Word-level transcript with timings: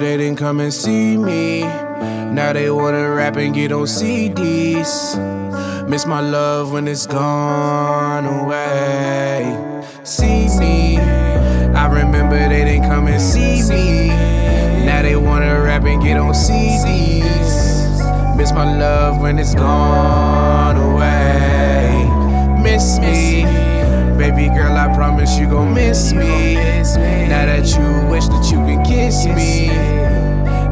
they 0.00 0.16
didn't 0.16 0.38
come 0.38 0.60
and 0.60 0.72
see 0.72 1.16
me. 1.16 1.62
Now 1.62 2.52
they 2.52 2.70
wanna 2.70 3.10
rap 3.10 3.36
and 3.36 3.54
get 3.54 3.72
on 3.72 3.86
CDs. 3.86 5.18
Miss 5.86 6.06
my 6.06 6.20
love 6.20 6.72
when 6.72 6.88
it's 6.88 7.06
gone 7.06 8.24
away. 8.24 9.84
See 10.02 10.48
me. 10.58 10.98
I 10.98 11.88
remember 11.88 12.38
they 12.48 12.64
didn't 12.64 12.88
come 12.88 13.06
and 13.06 13.20
see 13.20 13.62
me. 13.68 14.08
Now 14.86 15.02
they 15.02 15.16
wanna 15.16 15.60
rap 15.60 15.84
and 15.84 16.02
get 16.02 16.16
on 16.16 16.32
CDs. 16.32 18.36
Miss 18.36 18.52
my 18.52 18.78
love 18.78 19.20
when 19.20 19.38
it's 19.38 19.54
gone 19.54 20.76
away. 20.76 22.08
Miss 22.62 22.98
me. 22.98 23.71
Baby 24.22 24.54
girl, 24.54 24.76
I 24.76 24.86
promise 24.94 25.36
you 25.36 25.48
gon' 25.48 25.74
miss 25.74 26.12
me. 26.12 26.54
Now 26.54 27.44
that 27.44 27.66
you 27.66 28.08
wish 28.08 28.28
that 28.28 28.44
you 28.52 28.58
can 28.58 28.84
kiss 28.84 29.26
me. 29.26 29.66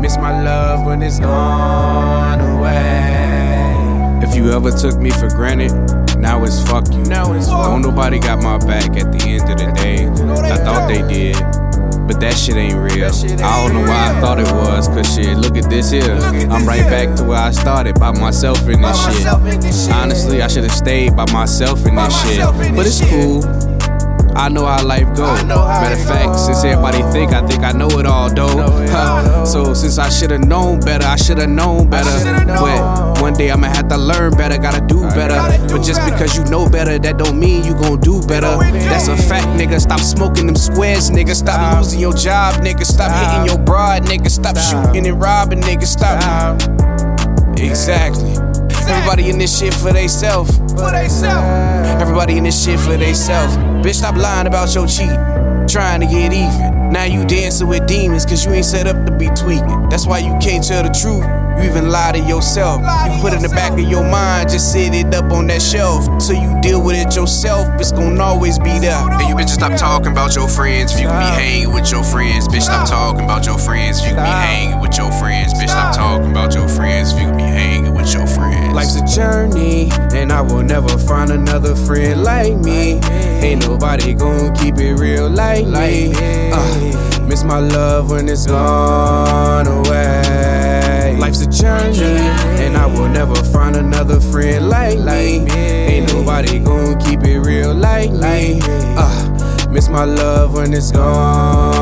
Miss 0.00 0.16
my 0.16 0.44
love 0.44 0.86
when 0.86 1.02
it's 1.02 1.18
gone 1.18 2.40
away. 2.40 4.22
If 4.22 4.36
you 4.36 4.52
ever 4.52 4.70
took 4.70 4.96
me 5.00 5.10
for 5.10 5.28
granted, 5.28 5.72
now 6.18 6.44
it's 6.44 6.62
fuck 6.62 6.86
you. 6.92 7.02
Now 7.02 7.32
it's 7.32 7.48
fuck 7.48 7.64
Don't 7.64 7.82
nobody 7.82 8.20
got 8.20 8.44
my 8.44 8.58
back 8.58 8.96
at 8.96 9.10
the 9.10 9.24
end 9.26 9.50
of 9.50 9.58
the 9.58 9.72
day. 9.72 10.06
I 10.06 10.58
thought 10.58 10.86
they 10.86 11.02
did. 11.12 11.61
But 12.06 12.20
that 12.20 12.34
shit 12.34 12.56
ain't 12.56 12.74
real. 12.74 13.06
I 13.06 13.66
don't 13.66 13.74
know 13.74 13.88
why 13.88 14.10
I 14.10 14.20
thought 14.20 14.38
it 14.38 14.50
was, 14.52 14.88
cause 14.88 15.14
shit, 15.14 15.36
look 15.36 15.56
at 15.56 15.70
this 15.70 15.90
here. 15.90 16.18
I'm 16.50 16.66
right 16.66 16.82
back 16.82 17.16
to 17.16 17.24
where 17.24 17.38
I 17.38 17.50
started, 17.52 17.98
by 17.98 18.10
myself 18.12 18.68
in 18.68 18.80
this 18.80 19.04
shit. 19.04 19.92
Honestly, 19.92 20.42
I 20.42 20.48
should've 20.48 20.72
stayed 20.72 21.16
by 21.16 21.30
myself 21.32 21.86
in 21.86 21.94
this 21.94 22.22
shit. 22.22 22.40
But 22.74 22.86
it's 22.86 23.00
cool. 23.08 23.71
I 24.34 24.48
know 24.48 24.66
how 24.66 24.84
life 24.84 25.14
go. 25.14 25.24
I 25.24 25.42
know 25.42 25.66
Matter 25.66 26.00
of 26.00 26.06
fact, 26.06 26.38
since 26.38 26.64
everybody 26.64 27.02
think 27.12 27.32
I 27.32 27.46
think 27.46 27.62
I 27.62 27.72
know 27.72 27.88
it 27.98 28.06
all 28.06 28.32
though. 28.32 28.70
Huh. 28.88 29.44
So 29.44 29.74
since 29.74 29.98
I 29.98 30.08
should've 30.08 30.44
known 30.44 30.80
better, 30.80 31.06
I 31.06 31.16
should've 31.16 31.48
known 31.50 31.88
better. 31.90 32.10
But 32.46 33.20
one 33.20 33.34
day 33.34 33.50
I'ma 33.50 33.68
have 33.68 33.88
to 33.88 33.96
learn 33.96 34.32
better, 34.32 34.58
gotta 34.58 34.80
do 34.80 35.02
better. 35.10 35.36
But 35.68 35.82
just 35.82 36.04
because 36.04 36.36
you 36.36 36.44
know 36.44 36.68
better, 36.68 36.98
that 36.98 37.18
don't 37.18 37.38
mean 37.38 37.64
you 37.64 37.74
gon' 37.74 38.00
do 38.00 38.22
better. 38.22 38.56
That's 38.72 39.08
a 39.08 39.16
fact, 39.16 39.46
nigga. 39.58 39.80
Stop 39.80 40.00
smoking 40.00 40.46
them 40.46 40.56
squares, 40.56 41.10
nigga. 41.10 41.34
Stop 41.34 41.76
losing 41.78 42.00
your 42.00 42.12
job, 42.12 42.54
nigga. 42.62 42.84
Stop, 42.84 43.10
hitting 43.12 43.46
your 43.54 43.64
broad, 43.64 44.04
nigga. 44.04 44.30
Stop, 44.30 44.56
Stop. 44.56 44.86
shooting 44.86 45.06
and 45.06 45.20
robbing, 45.20 45.60
nigga. 45.60 45.86
Stop. 45.86 46.60
Exactly. 47.58 48.31
Everybody 49.12 49.30
in 49.30 49.38
this 49.38 49.58
shit 49.58 49.74
for 49.74 49.92
theyself. 49.92 50.48
For 50.48 50.90
they 50.90 51.06
self. 51.06 51.44
Everybody 52.00 52.38
in 52.38 52.44
this 52.44 52.64
shit 52.64 52.80
for 52.80 52.96
they 52.96 53.12
self. 53.12 53.50
Bitch, 53.84 53.96
stop 53.96 54.16
lying 54.16 54.46
about 54.46 54.74
your 54.74 54.86
cheat. 54.86 55.12
Trying 55.68 56.00
to 56.00 56.06
get 56.06 56.32
even. 56.32 56.90
Now 56.90 57.04
you 57.04 57.26
dancing 57.26 57.68
with 57.68 57.86
demons, 57.86 58.24
cause 58.24 58.46
you 58.46 58.52
ain't 58.52 58.64
set 58.64 58.86
up 58.86 59.04
to 59.04 59.12
be 59.12 59.28
tweaking. 59.36 59.90
That's 59.90 60.06
why 60.06 60.20
you 60.20 60.32
can't 60.40 60.66
tell 60.66 60.82
the 60.82 60.88
truth. 60.88 61.24
You 61.58 61.68
even 61.68 61.90
lie 61.90 62.12
to 62.12 62.20
yourself. 62.20 62.80
You 62.80 63.20
put 63.20 63.34
it 63.34 63.36
in 63.36 63.42
the 63.42 63.54
back 63.54 63.72
of 63.72 63.80
your 63.80 64.02
mind, 64.02 64.48
just 64.48 64.72
sit 64.72 64.94
it 64.94 65.14
up 65.14 65.30
on 65.30 65.46
that 65.48 65.60
shelf. 65.60 66.04
So 66.20 66.32
you 66.32 66.58
deal 66.62 66.82
with 66.82 66.96
it 66.96 67.14
yourself, 67.14 67.68
it's 67.80 67.92
gonna 67.92 68.22
always 68.22 68.58
be 68.58 68.78
there. 68.78 68.96
And 68.96 69.28
you 69.28 69.34
bitches 69.34 69.60
stop 69.60 69.76
talking 69.76 70.12
about 70.12 70.34
your 70.34 70.48
friends 70.48 70.94
if 70.94 71.00
you 71.00 71.08
can 71.08 71.20
be 71.20 71.42
hanging 71.42 71.72
with 71.72 71.92
your 71.92 72.02
friends. 72.02 72.48
Bitch, 72.48 72.62
stop 72.62 72.88
talking 72.88 73.24
about 73.24 73.44
your 73.44 73.58
friends 73.58 74.00
if 74.00 74.08
you 74.08 74.14
can 74.14 74.24
be 74.24 74.30
journey, 79.14 79.90
and 80.14 80.32
I 80.32 80.40
will 80.40 80.62
never 80.62 80.96
find 80.96 81.30
another 81.30 81.74
friend 81.74 82.22
like 82.22 82.56
me. 82.56 82.98
Ain't 83.44 83.66
nobody 83.66 84.14
gon' 84.14 84.54
keep 84.54 84.78
it 84.78 84.94
real 84.94 85.28
like 85.28 85.66
me. 85.66 86.12
Uh, 86.52 87.26
miss 87.26 87.44
my 87.44 87.58
love 87.58 88.10
when 88.10 88.28
it's 88.28 88.46
gone 88.46 89.66
away. 89.66 91.16
Life's 91.18 91.42
a 91.42 91.50
journey, 91.50 92.20
and 92.62 92.76
I 92.76 92.86
will 92.86 93.08
never 93.08 93.34
find 93.34 93.76
another 93.76 94.18
friend 94.18 94.68
like 94.68 94.98
me. 94.98 95.46
Ain't 95.50 96.12
nobody 96.12 96.58
gon' 96.58 96.98
keep 97.00 97.22
it 97.24 97.40
real 97.40 97.74
like 97.74 98.10
me. 98.12 98.60
Uh, 98.62 99.68
miss 99.70 99.88
my 99.88 100.04
love 100.04 100.54
when 100.54 100.72
it's 100.72 100.90
gone. 100.90 101.81